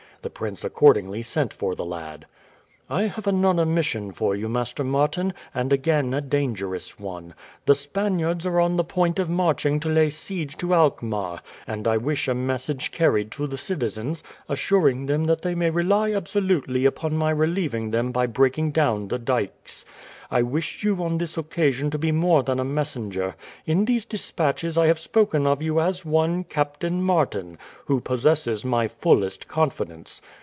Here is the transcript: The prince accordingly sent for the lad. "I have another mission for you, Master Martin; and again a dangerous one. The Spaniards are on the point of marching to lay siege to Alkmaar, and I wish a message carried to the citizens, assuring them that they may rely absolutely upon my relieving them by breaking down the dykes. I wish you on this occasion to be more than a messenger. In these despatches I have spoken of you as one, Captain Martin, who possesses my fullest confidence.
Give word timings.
The 0.23 0.29
prince 0.29 0.63
accordingly 0.63 1.23
sent 1.23 1.51
for 1.51 1.73
the 1.73 1.83
lad. 1.83 2.27
"I 2.91 3.03
have 3.05 3.25
another 3.25 3.65
mission 3.65 4.11
for 4.11 4.35
you, 4.35 4.47
Master 4.47 4.83
Martin; 4.83 5.33
and 5.51 5.73
again 5.73 6.13
a 6.13 6.21
dangerous 6.21 6.99
one. 6.99 7.33
The 7.65 7.73
Spaniards 7.73 8.45
are 8.45 8.59
on 8.59 8.77
the 8.77 8.83
point 8.83 9.17
of 9.17 9.31
marching 9.31 9.79
to 9.79 9.89
lay 9.89 10.11
siege 10.11 10.57
to 10.57 10.75
Alkmaar, 10.75 11.41
and 11.65 11.87
I 11.87 11.97
wish 11.97 12.27
a 12.27 12.35
message 12.35 12.91
carried 12.91 13.31
to 13.31 13.47
the 13.47 13.57
citizens, 13.57 14.21
assuring 14.47 15.07
them 15.07 15.23
that 15.23 15.41
they 15.41 15.55
may 15.55 15.71
rely 15.71 16.11
absolutely 16.13 16.85
upon 16.85 17.15
my 17.17 17.31
relieving 17.31 17.89
them 17.89 18.11
by 18.11 18.27
breaking 18.27 18.73
down 18.73 19.07
the 19.07 19.17
dykes. 19.17 19.85
I 20.33 20.41
wish 20.43 20.81
you 20.85 21.03
on 21.03 21.17
this 21.17 21.37
occasion 21.37 21.89
to 21.91 21.97
be 21.97 22.13
more 22.13 22.41
than 22.41 22.57
a 22.57 22.63
messenger. 22.63 23.35
In 23.65 23.83
these 23.83 24.05
despatches 24.05 24.77
I 24.77 24.87
have 24.87 24.99
spoken 24.99 25.45
of 25.45 25.61
you 25.61 25.81
as 25.81 26.05
one, 26.05 26.45
Captain 26.45 27.01
Martin, 27.01 27.57
who 27.87 27.99
possesses 27.99 28.63
my 28.63 28.87
fullest 28.87 29.49
confidence. 29.49 30.21